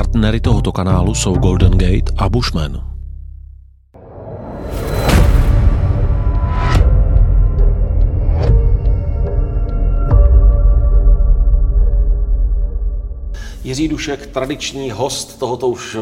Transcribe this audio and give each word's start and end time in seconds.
Partnery 0.00 0.40
tohoto 0.40 0.72
kanálu 0.72 1.14
jsou 1.14 1.34
Golden 1.34 1.70
Gate 1.70 2.12
a 2.16 2.28
Bushman. 2.28 2.90
Jiří 13.64 13.88
Dušek, 13.88 14.26
tradiční 14.26 14.90
host 14.90 15.38
tohoto 15.38 15.68
už 15.68 15.96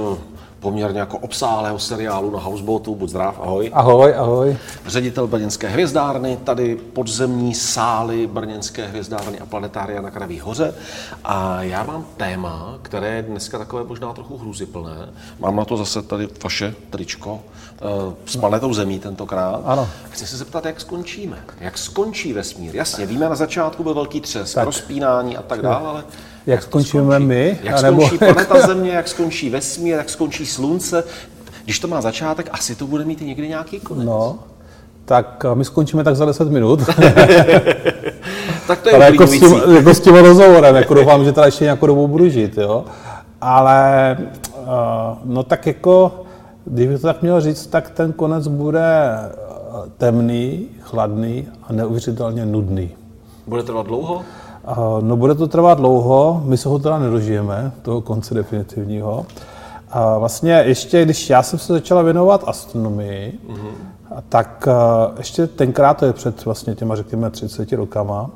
poměrně 0.60 1.00
jako 1.00 1.18
obsálého 1.18 1.78
seriálu 1.78 2.30
na 2.30 2.38
Houseboatu. 2.38 2.94
Buď 2.94 3.10
zdrav, 3.10 3.40
ahoj. 3.40 3.70
Ahoj, 3.74 4.14
ahoj. 4.16 4.56
Ředitel 4.86 5.26
Brněnské 5.26 5.68
hvězdárny, 5.68 6.38
tady 6.44 6.76
podzemní 6.76 7.54
sály 7.54 8.26
Brněnské 8.26 8.86
hvězdárny 8.86 9.38
a 9.38 9.46
planetária 9.46 10.00
na 10.00 10.10
Kraví 10.10 10.40
hoře. 10.40 10.74
A 11.24 11.62
já 11.62 11.84
mám 11.84 12.06
téma, 12.16 12.78
které 12.82 13.14
je 13.14 13.22
dneska 13.22 13.58
takové 13.58 13.84
možná 13.84 14.12
trochu 14.12 14.36
hruziplné. 14.36 15.08
Mám 15.38 15.56
na 15.56 15.64
to 15.64 15.76
zase 15.76 16.02
tady 16.02 16.28
vaše 16.44 16.74
tričko 16.90 17.40
eh, 17.40 18.14
s 18.26 18.36
planetou 18.36 18.74
Zemí 18.74 18.98
tentokrát. 18.98 19.62
Ano. 19.64 19.88
Chci 20.10 20.26
se 20.26 20.36
zeptat, 20.36 20.64
jak 20.64 20.80
skončíme. 20.80 21.38
Jak 21.60 21.78
skončí 21.78 22.32
vesmír? 22.32 22.76
Jasně, 22.76 23.06
víme, 23.06 23.28
na 23.28 23.34
začátku 23.34 23.82
byl 23.82 23.94
velký 23.94 24.20
třes, 24.20 24.54
tak. 24.54 24.64
rozpínání 24.64 25.36
a 25.36 25.42
tak 25.42 25.62
dále, 25.62 25.88
ale 25.88 26.04
jak 26.48 26.62
skončíme 26.62 27.02
skončí? 27.04 27.26
my? 27.26 27.58
Jak 27.62 27.82
nebo... 27.82 28.06
skončí 28.06 28.18
planeta 28.18 28.66
Země, 28.66 28.90
jak 28.90 29.08
skončí 29.08 29.50
vesmír, 29.50 29.94
jak 29.94 30.10
skončí 30.10 30.46
Slunce? 30.46 31.04
Když 31.64 31.80
to 31.80 31.88
má 31.88 32.00
začátek, 32.00 32.48
asi 32.52 32.74
to 32.74 32.86
bude 32.86 33.04
mít 33.04 33.20
někdy 33.20 33.48
nějaký 33.48 33.80
konec. 33.80 34.06
No, 34.06 34.38
tak 35.04 35.46
my 35.54 35.64
skončíme 35.64 36.04
tak 36.04 36.16
za 36.16 36.24
10 36.24 36.50
minut. 36.50 36.80
tak 38.66 38.80
to 38.82 38.88
je 38.88 38.94
Ale 38.94 39.04
jako 39.04 39.26
s, 39.26 39.30
tím, 39.30 39.62
jako 39.74 39.94
s 39.94 40.00
tím 40.00 40.14
rozhovorem, 40.14 40.76
jako 40.76 40.94
doufám, 40.94 41.24
že 41.24 41.32
teda 41.32 41.46
ještě 41.46 41.64
nějakou 41.64 41.86
dobu 41.86 42.08
budu 42.08 42.28
žít, 42.28 42.58
jo. 42.58 42.84
Ale 43.40 44.16
uh, 44.60 44.66
no 45.24 45.42
tak 45.42 45.66
jako, 45.66 46.22
když 46.64 46.88
bych 46.88 47.00
to 47.00 47.06
tak 47.06 47.22
měl 47.22 47.40
říct, 47.40 47.66
tak 47.66 47.90
ten 47.90 48.12
konec 48.12 48.48
bude 48.48 49.18
temný, 49.98 50.68
chladný 50.80 51.48
a 51.62 51.72
neuvěřitelně 51.72 52.46
nudný. 52.46 52.90
Bude 53.46 53.62
trvat 53.62 53.86
dlouho? 53.86 54.22
No 55.00 55.16
bude 55.16 55.34
to 55.34 55.48
trvat 55.48 55.78
dlouho, 55.78 56.42
my 56.44 56.56
se 56.56 56.68
ho 56.68 56.78
teda 56.78 56.98
nedožijeme, 56.98 57.72
toho 57.82 58.00
konce 58.00 58.34
definitivního. 58.34 59.26
A 59.90 60.18
vlastně 60.18 60.62
ještě, 60.66 61.04
když 61.04 61.30
já 61.30 61.42
jsem 61.42 61.58
se 61.58 61.72
začala 61.72 62.02
věnovat 62.02 62.44
astronomii, 62.46 63.38
mm-hmm. 63.48 64.22
tak 64.28 64.68
ještě 65.18 65.46
tenkrát, 65.46 65.94
to 65.94 66.06
je 66.06 66.12
před 66.12 66.44
vlastně 66.44 66.74
těma, 66.74 66.96
řekněme, 66.96 67.30
30 67.30 67.72
rokama, 67.72 68.30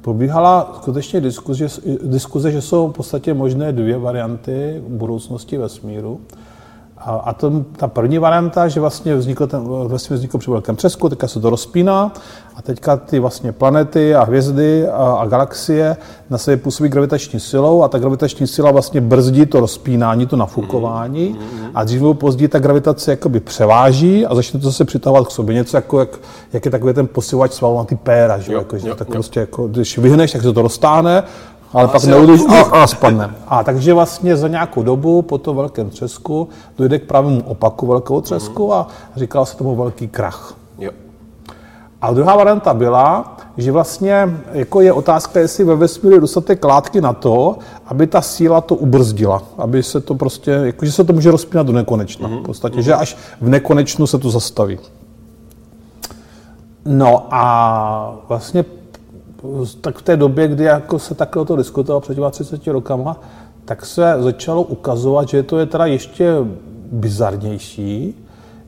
probíhala 0.00 0.72
skutečně 0.76 1.20
diskuze, 1.20 1.66
diskuze, 2.02 2.50
že 2.50 2.62
jsou 2.62 2.88
v 2.88 2.92
podstatě 2.92 3.34
možné 3.34 3.72
dvě 3.72 3.98
varianty 3.98 4.82
budoucnosti 4.88 5.58
vesmíru. 5.58 6.20
A, 7.06 7.14
a 7.14 7.32
to, 7.32 7.52
ta 7.76 7.88
první 7.88 8.18
varianta, 8.18 8.68
že 8.68 8.80
vlastně 8.80 9.16
vznikl 9.16 9.46
ten, 9.46 9.60
vlastně 9.64 10.16
vznikl 10.16 10.38
při 10.38 10.50
velkém 10.50 10.76
třesku, 10.76 11.08
teďka 11.08 11.28
se 11.28 11.40
to 11.40 11.50
rozpíná 11.50 12.12
a 12.56 12.62
teďka 12.62 12.96
ty 12.96 13.18
vlastně 13.18 13.52
planety 13.52 14.14
a 14.14 14.24
hvězdy 14.24 14.88
a, 14.88 15.12
a 15.12 15.26
galaxie 15.26 15.96
na 16.30 16.38
sebe 16.38 16.56
působí 16.56 16.88
gravitační 16.88 17.40
silou 17.40 17.82
a 17.82 17.88
ta 17.88 17.98
gravitační 17.98 18.46
sila 18.46 18.70
vlastně 18.70 19.00
brzdí 19.00 19.46
to 19.46 19.60
rozpínání, 19.60 20.26
to 20.26 20.36
nafukování 20.36 21.34
mm-hmm. 21.34 21.70
a 21.74 21.84
dřív 21.84 22.00
nebo 22.00 22.14
později 22.14 22.48
ta 22.48 22.58
gravitace 22.58 23.10
jakoby 23.10 23.40
převáží 23.40 24.26
a 24.26 24.34
začne 24.34 24.60
to 24.60 24.72
se 24.72 24.84
přitahovat 24.84 25.28
k 25.28 25.30
sobě. 25.30 25.54
Něco 25.54 25.76
jako, 25.76 26.00
jak, 26.00 26.18
jak 26.52 26.64
je 26.64 26.70
takový 26.70 26.94
ten 26.94 27.06
posilovač 27.06 27.52
svalnatý 27.52 27.96
péra, 27.96 28.38
že? 28.38 28.52
Jo, 28.52 28.58
jako, 28.58 28.78
že 28.78 28.88
jo, 28.88 28.94
tak 28.94 29.08
jo. 29.08 29.12
prostě 29.12 29.40
jako, 29.40 29.68
když 29.68 29.98
vyhneš, 29.98 30.32
tak 30.32 30.42
se 30.42 30.52
to 30.52 30.62
roztáhne 30.62 31.22
ale 31.72 31.88
pak 31.88 32.04
neudeš 32.04 32.40
a, 32.48 32.60
a 32.60 32.86
spadne. 32.86 33.30
A 33.48 33.64
takže 33.64 33.94
vlastně 33.94 34.36
za 34.36 34.48
nějakou 34.48 34.82
dobu 34.82 35.22
po 35.22 35.38
tom 35.38 35.56
velkém 35.56 35.90
třesku 35.90 36.48
dojde 36.78 36.98
k 36.98 37.06
pravému 37.06 37.42
opaku 37.46 37.86
velkého 37.86 38.20
třesku 38.20 38.74
a 38.74 38.86
říkal 39.16 39.46
se 39.46 39.56
tomu 39.56 39.76
velký 39.76 40.08
krach. 40.08 40.54
Jo. 40.78 40.90
A 42.02 42.12
druhá 42.12 42.36
varianta 42.36 42.74
byla, 42.74 43.36
že 43.56 43.72
vlastně 43.72 44.28
jako 44.52 44.80
je 44.80 44.92
otázka, 44.92 45.40
jestli 45.40 45.64
ve 45.64 45.76
vesmíru 45.76 46.14
je 46.14 46.20
dostatek 46.20 46.64
látky 46.64 47.00
na 47.00 47.12
to, 47.12 47.56
aby 47.86 48.06
ta 48.06 48.22
síla 48.22 48.60
to 48.60 48.74
ubrzdila, 48.74 49.42
aby 49.58 49.82
se 49.82 50.00
to 50.00 50.14
prostě, 50.14 50.50
jako, 50.50 50.84
že 50.84 50.92
se 50.92 51.04
to 51.04 51.12
může 51.12 51.30
rozpínat 51.30 51.66
do 51.66 51.72
nekonečna. 51.72 52.28
Mm-hmm. 52.28 52.40
V 52.40 52.42
podstatě, 52.42 52.78
mm-hmm. 52.78 52.82
že 52.82 52.94
až 52.94 53.16
v 53.40 53.48
nekonečnu 53.48 54.06
se 54.06 54.18
to 54.18 54.30
zastaví. 54.30 54.78
No 56.84 57.26
a 57.30 58.14
vlastně 58.28 58.64
tak 59.80 59.98
v 59.98 60.02
té 60.02 60.16
době, 60.16 60.48
kdy 60.48 60.64
jako 60.64 60.98
se 60.98 61.14
takhle 61.14 61.44
to 61.44 61.56
diskutovalo 61.56 62.00
před 62.00 62.16
30 62.30 62.66
rokama, 62.66 63.16
tak 63.64 63.86
se 63.86 64.14
začalo 64.18 64.62
ukazovat, 64.62 65.28
že 65.28 65.42
to 65.42 65.58
je 65.58 65.66
teda 65.66 65.86
ještě 65.86 66.34
bizarnější, 66.92 68.14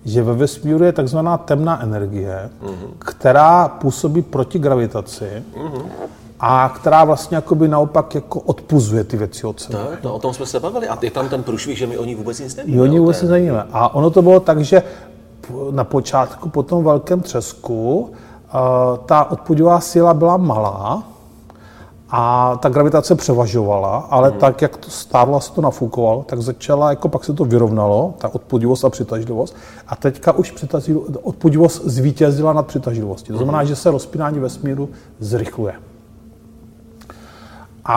že 0.05 0.23
ve 0.23 0.35
vesmíru 0.35 0.85
je 0.85 0.93
takzvaná 0.93 1.39
temná 1.39 1.83
energie, 1.83 2.51
mm-hmm. 2.62 2.89
která 2.99 3.69
působí 3.69 4.23
proti 4.23 4.59
gravitaci 4.59 5.43
mm-hmm. 5.57 5.83
a 6.41 6.73
která 6.77 7.05
vlastně 7.05 7.35
jakoby 7.35 7.69
naopak 7.69 8.15
jako 8.15 8.41
odpuzuje 8.41 9.05
ty 9.05 9.17
věci 9.17 9.47
od 9.47 9.61
sebe. 9.61 9.79
Tak, 9.91 10.03
no, 10.03 10.15
o 10.15 10.19
tom 10.19 10.35
jsme 10.35 10.47
se 10.47 10.61
bavili 10.61 10.89
a 10.89 10.99
je 11.03 11.11
tam 11.11 11.29
ten 11.29 11.43
průšvih, 11.43 11.79
že 11.79 11.87
my 11.87 11.99
o 11.99 12.05
ní 12.05 12.15
vůbec 12.15 12.41
nic 12.41 12.56
nevíme. 12.56 12.83
O 12.83 12.87
ní 12.87 12.99
vůbec 12.99 13.23
nic 13.23 13.31
nevíme. 13.31 13.67
A 13.73 13.95
ono 13.95 14.11
to 14.11 14.23
bylo 14.23 14.41
tak, 14.41 14.61
že 14.61 14.83
na 15.71 15.85
počátku 15.85 16.49
po 16.49 16.62
tom 16.62 16.85
velkém 16.85 17.21
třesku 17.21 18.11
ta 19.07 19.31
odpudivá 19.31 19.81
síla 19.81 20.15
byla 20.15 20.37
malá 20.37 21.03
a 22.11 22.57
ta 22.57 22.69
gravitace 22.69 23.15
převažovala, 23.15 23.97
ale 23.97 24.31
hmm. 24.31 24.39
tak, 24.39 24.63
jak 24.63 24.77
to 24.77 24.91
stárla 24.91 25.41
se 25.41 25.53
to 25.53 25.61
nafukovalo, 25.61 26.23
tak 26.29 26.43
začala, 26.43 26.91
jako 26.91 27.09
pak 27.09 27.25
se 27.25 27.33
to 27.33 27.45
vyrovnalo, 27.45 28.15
ta 28.19 28.35
odpudivost 28.35 28.85
a 28.85 28.91
přitažlivost. 28.91 29.57
A 29.89 29.97
teďka 29.97 30.33
už 30.33 30.65
odpudivost 31.23 31.85
zvítězila 31.85 32.53
nad 32.53 32.67
přitažlivostí. 32.67 33.33
To 33.33 33.37
znamená, 33.37 33.59
hmm. 33.59 33.69
že 33.69 33.77
se 33.77 33.91
rozpínání 33.91 34.39
vesmíru 34.39 34.89
zrychluje. 35.19 35.75
A, 37.85 37.95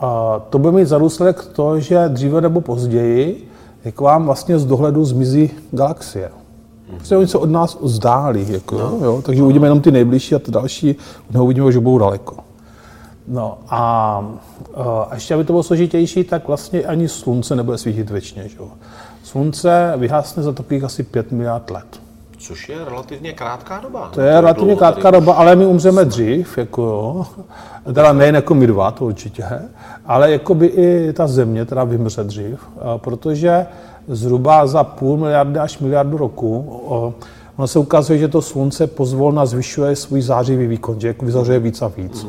a 0.00 0.40
to 0.50 0.58
by 0.58 0.72
mít 0.72 0.88
za 0.88 0.98
důsledek 0.98 1.44
to, 1.44 1.80
že 1.80 2.08
dříve 2.08 2.40
nebo 2.40 2.60
později, 2.60 3.50
jak 3.84 4.00
vám 4.00 4.24
vlastně 4.24 4.58
z 4.58 4.64
dohledu 4.64 5.04
zmizí 5.04 5.50
galaxie. 5.72 6.30
Prostě 6.94 7.16
oni 7.16 7.26
se 7.26 7.38
od 7.38 7.50
nás 7.50 7.78
vzdálí, 7.80 8.52
jako, 8.52 8.78
no. 8.78 9.06
jo, 9.06 9.22
takže 9.22 9.40
no. 9.40 9.44
uvidíme 9.44 9.66
jenom 9.66 9.80
ty 9.80 9.90
nejbližší 9.90 10.34
a 10.34 10.38
ty 10.38 10.50
další 10.50 10.96
neuvidíme, 11.30 11.72
že 11.72 11.80
budou 11.80 11.98
daleko. 11.98 12.36
No 13.28 13.58
a, 13.68 13.80
a 15.08 15.14
ještě, 15.14 15.34
aby 15.34 15.44
to 15.44 15.52
bylo 15.52 15.62
složitější, 15.62 16.24
tak 16.24 16.48
vlastně 16.48 16.82
ani 16.82 17.08
slunce 17.08 17.56
nebude 17.56 17.78
svítit 17.78 18.10
věčně. 18.10 18.48
Že? 18.48 18.58
Slunce 19.22 19.92
vyhasne 19.96 20.42
za 20.42 20.52
takových 20.52 20.84
asi 20.84 21.02
5 21.02 21.32
miliard 21.32 21.70
let. 21.70 21.86
Což 22.38 22.68
je 22.68 22.84
relativně 22.84 23.32
krátká 23.32 23.80
doba. 23.80 24.10
To 24.14 24.20
je 24.20 24.40
relativně 24.40 24.76
krátká 24.76 25.10
doba, 25.10 25.34
ale 25.34 25.56
my 25.56 25.66
umřeme 25.66 26.04
dřív, 26.04 26.58
jako 26.58 26.82
jo. 26.82 27.26
Teda 27.94 28.12
nejen 28.12 28.34
jako 28.34 28.54
my 28.54 28.66
dva, 28.66 28.90
to 28.90 29.04
určitě, 29.04 29.44
ale 30.06 30.30
jako 30.30 30.54
by 30.54 30.66
i 30.66 31.12
ta 31.12 31.26
země 31.26 31.64
teda 31.64 31.84
vymře 31.84 32.24
dřív, 32.24 32.68
protože 32.96 33.66
zhruba 34.08 34.66
za 34.66 34.84
půl 34.84 35.16
miliardy 35.16 35.58
až 35.58 35.78
miliardu 35.78 36.16
roku. 36.16 36.80
Ono 37.56 37.66
se 37.68 37.78
ukazuje, 37.78 38.18
že 38.18 38.28
to 38.28 38.42
slunce 38.42 38.86
pozvolna 38.86 39.46
zvyšuje 39.46 39.96
svůj 39.96 40.22
zářivý 40.22 40.66
výkon, 40.66 41.00
že 41.00 41.08
jako 41.08 41.26
vyzařuje 41.26 41.58
víc 41.58 41.82
a 41.82 41.88
víc. 41.88 42.26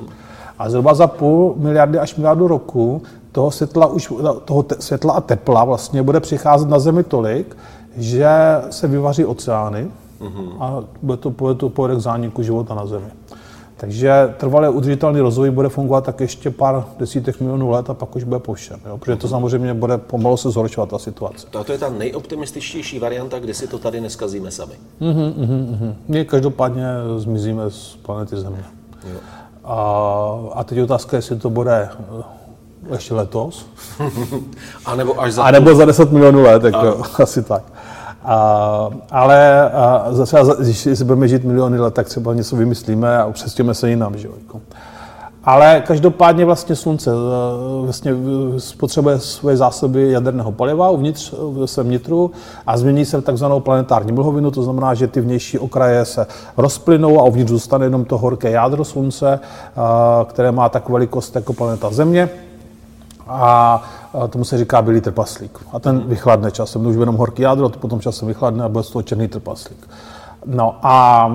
A 0.60 0.70
zhruba 0.70 0.94
za 0.94 1.08
půl 1.08 1.54
miliardy 1.58 2.00
až 2.00 2.16
miliardu 2.16 2.48
roku 2.48 3.02
toho 3.32 3.52
světla, 3.52 3.86
už, 3.88 4.14
toho 4.46 4.64
te, 4.64 4.76
světla 4.80 5.14
a 5.14 5.22
tepla 5.22 5.64
vlastně 5.64 6.04
bude 6.04 6.20
přicházet 6.20 6.70
na 6.70 6.80
Zemi 6.80 7.04
tolik, 7.04 7.58
že 7.98 8.30
se 8.70 8.88
vyvaří 8.88 9.26
oceány 9.26 9.88
a 10.60 10.80
bude 11.02 11.18
to, 11.18 11.30
bude 11.30 11.56
to 11.56 11.70
povede 11.70 11.96
k 11.96 12.00
zániku 12.00 12.44
života 12.44 12.76
na 12.76 12.86
Zemi. 12.86 13.06
Takže 13.78 14.34
trvalé 14.38 14.70
udržitelný 14.70 15.20
rozvoj 15.20 15.52
bude 15.52 15.70
fungovat 15.70 16.06
tak 16.06 16.20
ještě 16.20 16.52
pár 16.52 16.86
desítek 17.00 17.40
milionů 17.40 17.70
let 17.70 17.90
a 17.90 17.94
pak 17.94 18.16
už 18.16 18.24
bude 18.24 18.40
po 18.40 18.54
všem, 18.54 18.80
jo? 18.86 18.98
protože 18.98 19.16
to 19.16 19.28
samozřejmě 19.28 19.74
bude 19.74 19.98
pomalu 19.98 20.38
se 20.38 20.52
zhoršovat 20.52 20.90
ta 20.90 21.00
situace. 21.00 21.48
To 21.66 21.72
je 21.72 21.78
ta 21.78 21.90
nejoptimističtější 21.90 23.00
varianta, 23.00 23.40
kdy 23.40 23.54
si 23.54 23.68
to 23.68 23.80
tady 23.80 24.02
neskazíme 24.02 24.52
sami. 24.52 24.74
Mm-hmm, 25.02 25.34
mm-hmm. 25.34 25.94
My 26.08 26.26
každopádně 26.26 26.86
zmizíme 27.18 27.72
z 27.72 27.98
planety 28.02 28.38
Země. 28.38 28.64
Jo. 29.14 29.20
A, 29.64 29.80
a 30.54 30.64
teď 30.64 30.80
otázka, 30.80 31.18
jestli 31.18 31.36
to 31.36 31.50
bude 31.50 31.90
eh, 32.20 32.24
ještě 32.92 33.14
letos. 33.14 33.66
a 34.86 34.96
nebo 34.96 35.22
až 35.22 35.34
za... 35.34 35.44
A 35.44 35.52
nebo 35.52 35.76
za 35.76 35.86
10 35.86 36.12
milionů 36.12 36.44
let, 36.44 36.64
jako, 36.64 37.04
asi 37.24 37.44
tak. 37.44 37.64
A, 38.30 38.90
ale 39.12 39.70
a 39.72 40.08
zase, 40.10 40.38
když 40.60 40.88
si 40.94 41.04
budeme 41.04 41.28
žít 41.28 41.44
miliony 41.44 41.80
let, 41.80 41.94
tak 41.94 42.08
třeba 42.08 42.34
něco 42.34 42.56
vymyslíme 42.56 43.18
a 43.18 43.32
přestěme 43.32 43.74
se 43.74 43.90
jinam. 43.90 44.18
Že? 44.18 44.28
Jako. 44.42 44.62
Ale 45.44 45.84
každopádně 45.88 46.46
vlastně 46.46 46.76
Slunce 46.76 47.12
e, 47.12 47.14
vlastně 47.86 48.12
spotřebuje 48.58 49.20
svoje 49.20 49.58
zásoby 49.58 50.12
jaderného 50.12 50.52
paliva 50.52 50.90
uvnitř 50.90 51.34
ve 51.52 51.68
svém 51.68 51.90
nitru 51.90 52.32
a 52.68 52.78
změní 52.78 53.06
se 53.06 53.18
v 53.18 53.24
takzvanou 53.24 53.60
planetární 53.60 54.12
mlhovinu, 54.12 54.52
to 54.52 54.64
znamená, 54.64 54.94
že 54.94 55.08
ty 55.08 55.22
vnější 55.22 55.60
okraje 55.60 56.06
se 56.06 56.28
rozplynou 56.58 57.20
a 57.20 57.24
uvnitř 57.24 57.52
zůstane 57.52 57.86
jenom 57.86 58.06
to 58.06 58.18
horké 58.18 58.50
jádro 58.52 58.86
Slunce, 58.86 59.40
které 60.26 60.52
má 60.52 60.70
tak 60.70 60.90
velikost 60.90 61.36
jako 61.36 61.54
planeta 61.54 61.90
Země. 61.92 62.30
A 63.30 63.84
tomu 64.30 64.46
se 64.46 64.58
říká 64.58 64.82
bílý 64.82 65.02
trpaslík. 65.02 65.60
A 65.74 65.80
ten 65.80 66.04
vychladne 66.08 66.52
časem, 66.52 66.86
už 66.86 66.96
jenom 66.96 67.16
horký 67.16 67.42
jádro, 67.42 67.70
to 67.70 67.80
potom 67.80 68.00
časem 68.00 68.28
vychladne 68.28 68.64
a 68.64 68.70
bude 68.70 68.84
z 68.84 68.90
toho 68.90 69.04
černý 69.04 69.28
trpaslík. 69.28 69.88
No 70.46 70.76
a 70.84 71.32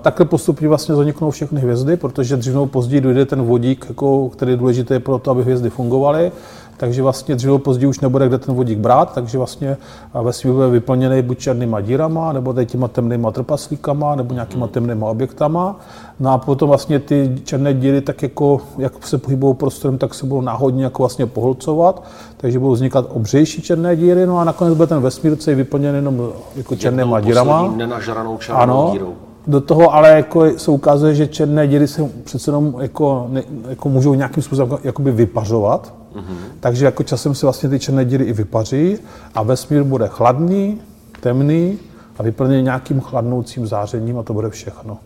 takhle 0.00 0.26
postupně 0.26 0.68
vlastně 0.68 0.94
zaniknou 0.94 1.30
všechny 1.30 1.60
hvězdy, 1.60 1.96
protože 1.96 2.36
dřív 2.36 2.52
nebo 2.52 2.66
později 2.66 3.00
dojde 3.00 3.26
ten 3.26 3.42
vodík, 3.42 3.86
jako, 3.88 4.28
který 4.28 4.52
je 4.52 4.56
důležitý 4.56 4.98
pro 4.98 5.18
to, 5.18 5.30
aby 5.30 5.42
hvězdy 5.42 5.70
fungovaly 5.70 6.32
takže 6.76 7.02
vlastně 7.02 7.34
dříve 7.34 7.58
později 7.58 7.86
už 7.88 8.00
nebude 8.00 8.28
kde 8.28 8.38
ten 8.38 8.54
vodík 8.54 8.78
brát, 8.78 9.14
takže 9.14 9.38
vlastně 9.38 9.76
vesmír 10.22 10.54
bude 10.54 10.68
vyplněný 10.68 11.22
buď 11.22 11.38
černýma 11.38 11.80
dírama, 11.80 12.32
nebo 12.32 12.52
tady 12.52 12.66
těma 12.66 12.88
temnýma 12.88 13.30
trpaslíkama, 13.30 14.14
nebo 14.14 14.34
nějakýma 14.34 14.66
temnýma 14.66 15.06
objektama. 15.06 15.80
No 16.20 16.32
a 16.32 16.38
potom 16.38 16.68
vlastně 16.68 16.98
ty 16.98 17.40
černé 17.44 17.74
díry, 17.74 18.00
tak 18.00 18.22
jako, 18.22 18.60
jak 18.78 19.06
se 19.06 19.18
pohybují 19.18 19.54
prostorem, 19.54 19.98
tak 19.98 20.14
se 20.14 20.26
budou 20.26 20.40
náhodně 20.40 20.84
jako 20.84 21.02
vlastně 21.02 21.26
poholcovat, 21.26 22.02
takže 22.36 22.58
budou 22.58 22.72
vznikat 22.72 23.06
obřejší 23.12 23.62
černé 23.62 23.96
díry, 23.96 24.26
no 24.26 24.38
a 24.38 24.44
nakonec 24.44 24.74
bude 24.74 24.86
ten 24.86 25.00
vesmír 25.00 25.36
celý 25.36 25.56
vyplněný 25.56 25.96
jenom 25.96 26.28
jako 26.56 26.76
černýma 26.76 27.20
dírama. 27.20 27.72
nenažranou 27.76 28.36
černou 28.38 28.60
ano, 28.60 28.88
dírou. 28.92 29.12
Do 29.46 29.60
toho 29.60 29.94
ale 29.94 30.10
jako 30.10 30.58
se 30.58 30.70
ukazuje, 30.70 31.14
že 31.14 31.26
černé 31.26 31.66
díry 31.68 31.88
se 31.88 32.10
přece 32.24 32.50
jenom 32.50 32.74
jako, 32.80 33.26
ne, 33.28 33.42
jako 33.68 33.88
můžou 33.88 34.14
nějakým 34.14 34.42
způsobem 34.42 34.78
jakoby 34.84 35.10
vypařovat, 35.10 35.94
Mm-hmm. 36.16 36.36
Takže 36.60 36.84
jako 36.84 37.02
časem 37.02 37.34
se 37.34 37.46
vlastně 37.46 37.68
ty 37.68 37.78
černé 37.78 38.04
díry 38.04 38.24
i 38.24 38.32
vypaří 38.32 38.98
a 39.34 39.42
vesmír 39.42 39.82
bude 39.82 40.08
chladný, 40.08 40.80
temný 41.20 41.78
a 42.18 42.22
vyplněný 42.22 42.62
nějakým 42.62 43.00
chladnoucím 43.00 43.66
zářením 43.66 44.18
a 44.18 44.22
to 44.22 44.32
bude 44.32 44.50
všechno. 44.50 44.98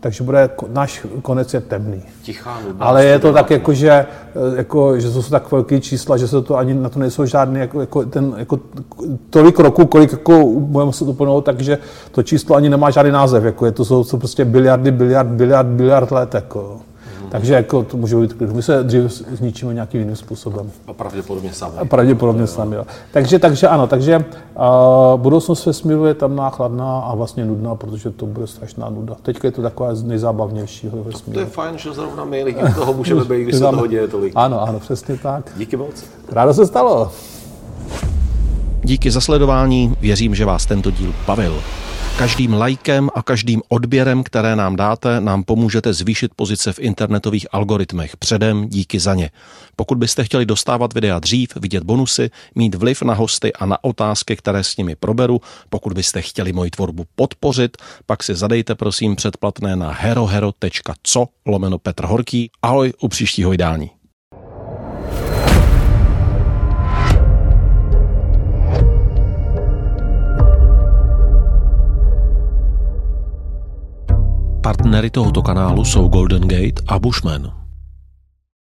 Takže 0.00 0.24
bude, 0.24 0.50
náš 0.72 1.06
konec 1.22 1.54
je 1.54 1.60
temný. 1.60 2.02
Tichá 2.22 2.58
Ale 2.80 3.04
je 3.04 3.18
to 3.18 3.32
tak, 3.32 3.50
jako, 3.50 3.74
že, 3.74 4.06
jako, 4.56 5.00
že 5.00 5.10
to 5.10 5.22
jsou 5.22 5.30
tak 5.30 5.52
velké 5.52 5.80
čísla, 5.80 6.16
že 6.16 6.28
se 6.28 6.42
to 6.42 6.56
ani 6.56 6.74
na 6.74 6.88
to 6.88 6.98
nejsou 6.98 7.24
žádné, 7.24 7.60
jako, 7.60 7.80
jako, 7.80 8.04
ten, 8.04 8.34
jako, 8.36 8.60
tolik 9.30 9.58
roků, 9.58 9.86
kolik 9.86 10.12
jako, 10.12 10.44
budeme 10.58 10.92
se 10.92 11.04
to 11.04 11.12
plnout, 11.12 11.44
takže 11.44 11.78
to 12.10 12.22
číslo 12.22 12.56
ani 12.56 12.70
nemá 12.70 12.90
žádný 12.90 13.12
název. 13.12 13.44
Jako, 13.44 13.66
je 13.66 13.72
to 13.72 13.84
jsou, 13.84 14.04
jsou 14.04 14.18
prostě 14.18 14.44
biliardy, 14.44 14.90
biliard, 14.90 15.28
biliard, 15.28 15.66
biliard 15.66 16.10
let. 16.10 16.34
Jako. 16.34 16.80
Takže 17.30 17.54
jako 17.54 17.82
to 17.82 17.96
může 17.96 18.16
být 18.16 18.40
My 18.40 18.62
se 18.62 18.84
dřív 18.84 19.10
zničíme 19.10 19.74
nějakým 19.74 20.00
jiným 20.00 20.16
způsobem. 20.16 20.70
A 20.86 20.92
pravděpodobně 20.92 21.52
sami. 21.52 21.74
A 21.78 21.84
pravděpodobně 21.84 22.46
sami, 22.46 22.76
jo. 22.76 22.84
Takže, 23.12 23.38
takže 23.38 23.68
ano, 23.68 23.86
takže 23.86 24.16
uh, 24.16 25.20
budoucnost 25.20 25.66
vesmíru 25.66 26.04
je 26.04 26.14
tam 26.14 26.50
chladná 26.50 26.98
a 27.00 27.14
vlastně 27.14 27.44
nudná, 27.44 27.74
protože 27.74 28.10
to 28.10 28.26
bude 28.26 28.46
strašná 28.46 28.90
nuda. 28.90 29.16
Teďka 29.22 29.48
je 29.48 29.52
to 29.52 29.62
taková 29.62 29.94
z 29.94 30.02
nejzábavnějšího 30.02 31.04
vesmíru. 31.04 31.34
To 31.34 31.40
je 31.40 31.46
fajn, 31.46 31.78
že 31.78 31.92
zrovna 31.92 32.24
my 32.24 32.44
lidi 32.44 32.60
toho 32.74 32.92
můžeme 32.92 33.24
být, 33.24 33.42
když 33.42 33.54
se 33.54 33.60
toho 33.60 33.86
děje 33.86 34.08
tolik. 34.08 34.32
Ano, 34.36 34.62
ano, 34.62 34.80
přesně 34.80 35.16
tak. 35.16 35.52
Díky 35.56 35.76
moc. 35.76 36.04
Rádo 36.32 36.54
se 36.54 36.66
stalo. 36.66 37.10
Díky 38.82 39.10
za 39.10 39.20
sledování, 39.20 39.94
věřím, 40.00 40.34
že 40.34 40.44
vás 40.44 40.66
tento 40.66 40.90
díl 40.90 41.12
bavil. 41.26 41.54
Každým 42.18 42.52
lajkem 42.52 43.08
a 43.14 43.22
každým 43.22 43.62
odběrem, 43.68 44.22
které 44.22 44.56
nám 44.56 44.76
dáte, 44.76 45.20
nám 45.20 45.42
pomůžete 45.44 45.92
zvýšit 45.92 46.34
pozice 46.36 46.72
v 46.72 46.78
internetových 46.78 47.46
algoritmech. 47.52 48.16
Předem 48.16 48.68
díky 48.68 49.00
za 49.00 49.14
ně. 49.14 49.30
Pokud 49.76 49.98
byste 49.98 50.24
chtěli 50.24 50.46
dostávat 50.46 50.94
videa 50.94 51.18
dřív, 51.18 51.56
vidět 51.56 51.84
bonusy, 51.84 52.30
mít 52.54 52.74
vliv 52.74 53.02
na 53.02 53.14
hosty 53.14 53.52
a 53.52 53.66
na 53.66 53.84
otázky, 53.84 54.36
které 54.36 54.64
s 54.64 54.76
nimi 54.76 54.96
proberu, 54.96 55.40
pokud 55.68 55.92
byste 55.92 56.22
chtěli 56.22 56.52
moji 56.52 56.70
tvorbu 56.70 57.04
podpořit, 57.14 57.76
pak 58.06 58.22
si 58.22 58.34
zadejte 58.34 58.74
prosím 58.74 59.16
předplatné 59.16 59.76
na 59.76 59.90
herohero.co 59.90 61.26
lomeno 61.46 61.78
Petr 61.78 62.04
Horký. 62.04 62.50
Ahoj 62.62 62.92
u 63.00 63.08
příštího 63.08 63.50
vydání. 63.50 63.97
Partnery 74.68 75.10
tohoto 75.10 75.42
kanálu 75.42 75.84
jsou 75.84 76.08
Golden 76.08 76.48
Gate 76.48 76.82
a 76.88 76.98
Bushman. 76.98 77.52